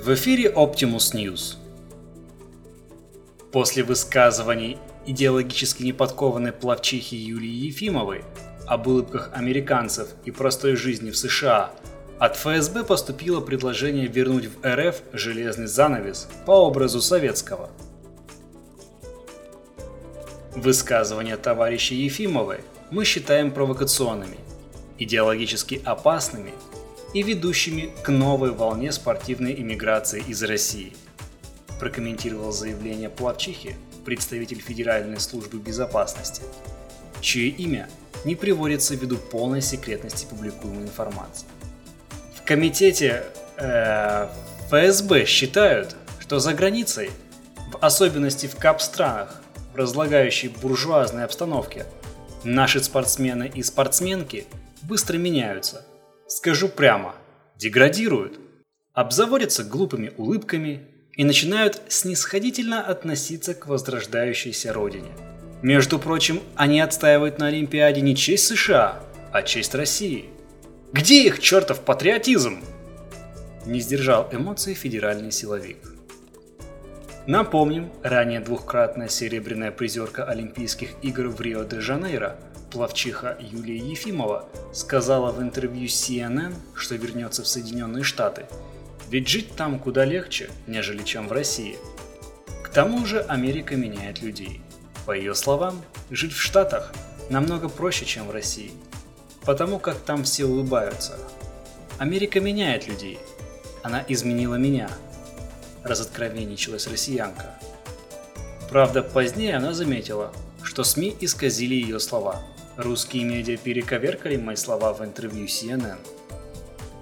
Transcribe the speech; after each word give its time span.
В 0.00 0.14
эфире 0.14 0.52
Optimus 0.52 1.12
News. 1.12 1.56
После 3.50 3.82
высказываний 3.82 4.78
идеологически 5.06 5.82
неподкованной 5.82 6.52
плавчихи 6.52 7.16
Юлии 7.16 7.66
Ефимовой 7.66 8.22
об 8.64 8.86
улыбках 8.86 9.30
американцев 9.34 10.10
и 10.24 10.30
простой 10.30 10.76
жизни 10.76 11.10
в 11.10 11.16
США, 11.16 11.72
от 12.20 12.36
ФСБ 12.36 12.84
поступило 12.84 13.40
предложение 13.40 14.06
вернуть 14.06 14.46
в 14.46 14.64
РФ 14.64 15.02
железный 15.12 15.66
занавес 15.66 16.28
по 16.46 16.52
образу 16.52 17.02
советского. 17.02 17.68
Высказывания 20.54 21.36
товарища 21.36 21.94
Ефимовой 21.94 22.60
мы 22.92 23.04
считаем 23.04 23.50
провокационными, 23.50 24.38
идеологически 24.96 25.82
опасными 25.84 26.52
и 27.14 27.22
ведущими 27.22 27.90
к 28.02 28.10
новой 28.10 28.50
волне 28.50 28.92
спортивной 28.92 29.54
иммиграции 29.60 30.22
из 30.26 30.42
России, 30.42 30.94
прокомментировал 31.80 32.52
заявление 32.52 33.08
Плавчихи 33.08 33.76
представитель 34.04 34.60
Федеральной 34.60 35.20
службы 35.20 35.58
безопасности, 35.58 36.42
чье 37.20 37.48
имя 37.48 37.88
не 38.24 38.34
приводится 38.34 38.94
ввиду 38.94 39.16
полной 39.16 39.62
секретности 39.62 40.26
публикуемой 40.26 40.84
информации. 40.84 41.46
В 42.34 42.44
комитете 42.44 43.24
э, 43.56 44.28
ФСБ 44.68 45.24
считают, 45.24 45.96
что 46.18 46.38
за 46.40 46.52
границей, 46.52 47.10
в 47.72 47.78
особенности 47.84 48.46
в 48.46 48.56
кап-странах, 48.56 49.40
в 49.72 49.76
разлагающей 49.76 50.48
буржуазной 50.48 51.24
обстановке, 51.24 51.86
наши 52.44 52.82
спортсмены 52.82 53.50
и 53.54 53.62
спортсменки 53.62 54.46
быстро 54.82 55.16
меняются– 55.16 55.86
скажу 56.28 56.68
прямо, 56.68 57.14
деградируют, 57.56 58.38
обзаводятся 58.92 59.64
глупыми 59.64 60.12
улыбками 60.16 60.86
и 61.14 61.24
начинают 61.24 61.82
снисходительно 61.88 62.80
относиться 62.80 63.54
к 63.54 63.66
возрождающейся 63.66 64.72
родине. 64.72 65.10
Между 65.62 65.98
прочим, 65.98 66.40
они 66.54 66.80
отстаивают 66.80 67.38
на 67.38 67.48
Олимпиаде 67.48 68.00
не 68.00 68.14
честь 68.14 68.46
США, 68.46 69.02
а 69.32 69.42
честь 69.42 69.74
России. 69.74 70.26
Где 70.92 71.26
их 71.26 71.40
чертов 71.40 71.80
патриотизм? 71.80 72.60
Не 73.66 73.80
сдержал 73.80 74.28
эмоции 74.30 74.74
федеральный 74.74 75.32
силовик. 75.32 75.78
Напомним, 77.26 77.90
ранее 78.02 78.40
двухкратная 78.40 79.08
серебряная 79.08 79.70
призерка 79.70 80.24
Олимпийских 80.24 80.90
игр 81.02 81.28
в 81.28 81.40
Рио-де-Жанейро 81.40 82.38
Плавчиха 82.70 83.38
Юлия 83.40 83.78
Ефимова 83.78 84.46
сказала 84.72 85.32
в 85.32 85.40
интервью 85.40 85.86
CNN, 85.86 86.54
что 86.74 86.96
вернется 86.96 87.42
в 87.42 87.48
Соединенные 87.48 88.04
Штаты, 88.04 88.44
ведь 89.08 89.26
жить 89.26 89.54
там 89.56 89.78
куда 89.78 90.04
легче, 90.04 90.50
нежели 90.66 91.02
чем 91.02 91.28
в 91.28 91.32
России. 91.32 91.78
К 92.62 92.68
тому 92.68 93.06
же 93.06 93.20
Америка 93.22 93.74
меняет 93.76 94.20
людей. 94.20 94.60
По 95.06 95.12
ее 95.12 95.34
словам, 95.34 95.82
жить 96.10 96.34
в 96.34 96.40
Штатах 96.40 96.92
намного 97.30 97.70
проще, 97.70 98.04
чем 98.04 98.26
в 98.26 98.32
России, 98.32 98.72
потому 99.46 99.78
как 99.78 99.98
там 100.00 100.24
все 100.24 100.44
улыбаются. 100.44 101.18
Америка 101.96 102.38
меняет 102.38 102.86
людей. 102.86 103.18
Она 103.82 104.04
изменила 104.08 104.56
меня. 104.56 104.90
Разоткровенничалась 105.84 106.86
россиянка. 106.86 107.58
Правда, 108.68 109.02
позднее 109.02 109.56
она 109.56 109.72
заметила, 109.72 110.34
что 110.62 110.84
СМИ 110.84 111.16
исказили 111.20 111.74
ее 111.74 111.98
слова– 111.98 112.42
Русские 112.78 113.24
медиа 113.24 113.56
перековеркали 113.56 114.36
мои 114.36 114.54
слова 114.54 114.92
в 114.92 115.04
интервью 115.04 115.46
CNN. 115.46 115.98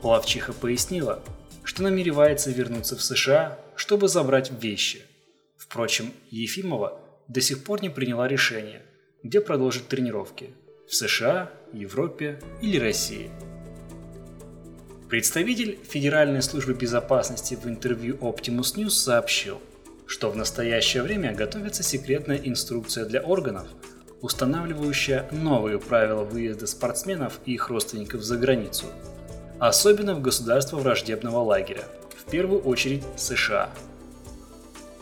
Плавчиха 0.00 0.54
пояснила, 0.54 1.22
что 1.64 1.82
намеревается 1.82 2.50
вернуться 2.50 2.96
в 2.96 3.02
США, 3.02 3.58
чтобы 3.74 4.08
забрать 4.08 4.50
вещи. 4.50 5.02
Впрочем, 5.58 6.14
Ефимова 6.30 6.98
до 7.28 7.42
сих 7.42 7.62
пор 7.62 7.82
не 7.82 7.90
приняла 7.90 8.26
решение, 8.26 8.80
где 9.22 9.42
продолжит 9.42 9.86
тренировки– 9.86 10.54
в 10.88 10.94
США, 10.94 11.50
Европе 11.74 12.40
или 12.62 12.78
России. 12.78 13.30
Представитель 15.10 15.78
Федеральной 15.86 16.40
службы 16.40 16.72
безопасности 16.72 17.54
в 17.54 17.66
интервью 17.66 18.16
Optimus 18.22 18.76
News 18.76 18.90
сообщил, 18.90 19.60
что 20.06 20.30
в 20.30 20.36
настоящее 20.36 21.02
время 21.02 21.34
готовится 21.34 21.82
секретная 21.82 22.38
инструкция 22.38 23.04
для 23.04 23.20
органов– 23.20 23.68
устанавливающая 24.22 25.28
новые 25.30 25.78
правила 25.78 26.24
выезда 26.24 26.66
спортсменов 26.66 27.40
и 27.44 27.54
их 27.54 27.68
родственников 27.68 28.22
за 28.22 28.36
границу, 28.36 28.86
особенно 29.58 30.14
в 30.14 30.22
государства 30.22 30.78
враждебного 30.78 31.38
лагеря, 31.38 31.84
в 32.18 32.30
первую 32.30 32.60
очередь 32.62 33.04
США. 33.16 33.70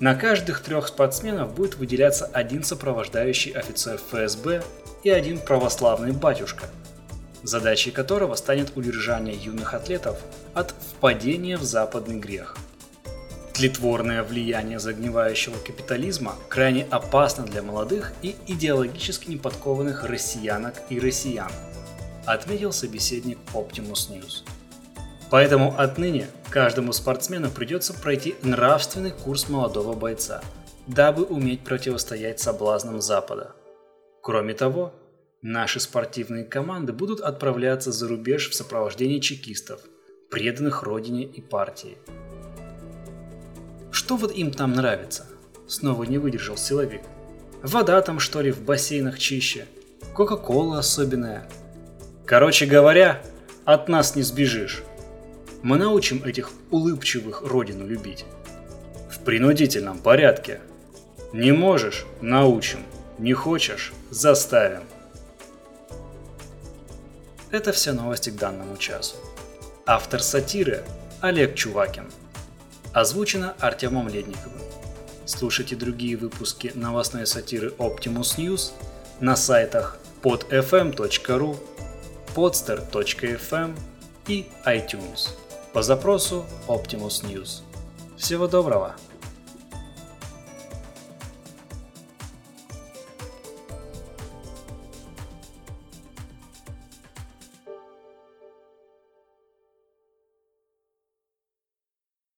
На 0.00 0.14
каждых 0.14 0.60
трех 0.60 0.88
спортсменов 0.88 1.54
будет 1.54 1.76
выделяться 1.76 2.26
один 2.26 2.62
сопровождающий 2.62 3.52
офицер 3.52 3.98
ФСБ 3.98 4.62
и 5.04 5.10
один 5.10 5.38
православный 5.40 6.12
батюшка, 6.12 6.66
задачей 7.42 7.90
которого 7.90 8.34
станет 8.34 8.76
удержание 8.76 9.34
юных 9.34 9.72
атлетов 9.72 10.18
от 10.52 10.72
впадения 10.72 11.56
в 11.56 11.62
западный 11.62 12.18
грех– 12.18 12.56
Тлетворное 13.56 14.22
влияние 14.22 14.78
загнивающего 14.78 15.56
капитализма 15.56 16.34
крайне 16.50 16.84
опасно 16.90 17.46
для 17.46 17.62
молодых 17.62 18.12
и 18.20 18.36
идеологически 18.46 19.30
неподкованных 19.30 20.04
россиянок 20.04 20.74
и 20.90 21.00
россиян, 21.00 21.50
отметил 22.26 22.70
собеседник 22.70 23.38
Optimus 23.54 24.10
News. 24.10 24.44
Поэтому 25.30 25.74
отныне 25.78 26.26
каждому 26.50 26.92
спортсмену 26.92 27.48
придется 27.48 27.94
пройти 27.94 28.34
нравственный 28.42 29.12
курс 29.12 29.48
молодого 29.48 29.94
бойца, 29.94 30.42
дабы 30.86 31.24
уметь 31.24 31.64
противостоять 31.64 32.38
соблазнам 32.38 33.00
Запада. 33.00 33.52
Кроме 34.22 34.52
того, 34.52 34.92
наши 35.40 35.80
спортивные 35.80 36.44
команды 36.44 36.92
будут 36.92 37.22
отправляться 37.22 37.90
за 37.90 38.06
рубеж 38.06 38.50
в 38.50 38.54
сопровождении 38.54 39.18
чекистов, 39.18 39.80
преданных 40.30 40.82
родине 40.82 41.24
и 41.24 41.40
партии– 41.40 41.96
что 44.06 44.14
вот 44.14 44.30
им 44.30 44.52
там 44.52 44.72
нравится? 44.72 45.26
Снова 45.66 46.04
не 46.04 46.18
выдержал 46.18 46.56
силовик. 46.56 47.00
Вода 47.64 48.00
там 48.02 48.20
что 48.20 48.40
ли 48.40 48.52
в 48.52 48.60
бассейнах 48.60 49.18
чище? 49.18 49.66
Кока-кола 50.14 50.78
особенная. 50.78 51.48
Короче 52.24 52.66
говоря, 52.66 53.20
от 53.64 53.88
нас 53.88 54.14
не 54.14 54.22
сбежишь. 54.22 54.84
Мы 55.64 55.76
научим 55.76 56.22
этих 56.22 56.50
улыбчивых 56.70 57.42
родину 57.42 57.84
любить. 57.84 58.24
В 59.10 59.18
принудительном 59.24 59.98
порядке. 59.98 60.60
Не 61.32 61.50
можешь– 61.50 62.06
научим. 62.20 62.84
Не 63.18 63.32
хочешь– 63.32 63.92
заставим. 64.10 64.84
Это 67.50 67.72
все 67.72 67.92
новости 67.92 68.30
к 68.30 68.36
данному 68.36 68.76
часу. 68.76 69.16
Автор 69.84 70.22
сатиры– 70.22 70.84
Олег 71.22 71.56
Чувакин. 71.56 72.04
Озвучено 72.96 73.54
Артемом 73.60 74.08
Ледниковым. 74.08 74.62
Слушайте 75.26 75.76
другие 75.76 76.16
выпуски 76.16 76.72
новостной 76.74 77.26
сатиры 77.26 77.74
Optimus 77.76 78.38
News 78.38 78.72
на 79.20 79.36
сайтах 79.36 79.98
podfm.ru, 80.22 81.58
podster.fm 82.34 83.78
и 84.28 84.46
iTunes 84.64 85.28
по 85.74 85.82
запросу 85.82 86.46
Optimus 86.68 87.22
News. 87.22 87.60
Всего 88.16 88.46
доброго! 88.46 88.96